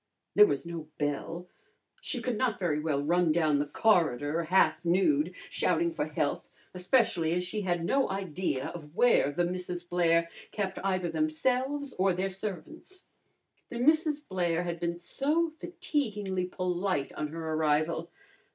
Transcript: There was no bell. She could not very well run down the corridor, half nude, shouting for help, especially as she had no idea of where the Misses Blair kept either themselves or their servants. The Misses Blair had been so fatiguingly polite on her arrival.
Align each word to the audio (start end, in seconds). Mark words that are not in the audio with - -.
There 0.33 0.47
was 0.47 0.65
no 0.65 0.87
bell. 0.97 1.47
She 2.01 2.23
could 2.23 2.35
not 2.35 2.57
very 2.57 2.79
well 2.79 3.03
run 3.03 3.31
down 3.31 3.59
the 3.59 3.67
corridor, 3.67 4.45
half 4.45 4.83
nude, 4.83 5.35
shouting 5.47 5.93
for 5.93 6.07
help, 6.07 6.47
especially 6.73 7.33
as 7.33 7.43
she 7.43 7.61
had 7.61 7.85
no 7.85 8.09
idea 8.09 8.69
of 8.69 8.95
where 8.95 9.31
the 9.31 9.45
Misses 9.45 9.83
Blair 9.83 10.27
kept 10.51 10.79
either 10.83 11.11
themselves 11.11 11.93
or 11.99 12.13
their 12.13 12.29
servants. 12.31 13.03
The 13.69 13.77
Misses 13.77 14.19
Blair 14.19 14.63
had 14.63 14.79
been 14.79 14.97
so 14.97 15.51
fatiguingly 15.59 16.47
polite 16.49 17.13
on 17.13 17.27
her 17.27 17.53
arrival. 17.53 18.09